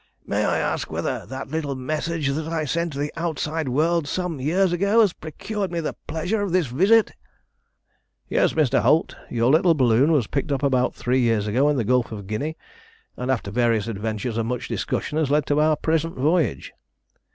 [0.25, 4.39] May I ask whether that little message that I sent to the outside world some
[4.39, 7.11] years ago has procured me the pleasure of this visit?"
[8.27, 8.81] "Yes, Mr.
[8.81, 9.15] Holt.
[9.29, 12.57] Your little balloon was picked up about three years ago in the Gulf of Guinea,
[13.15, 16.73] and, after various adventures and much discussion, has led to our present voyage."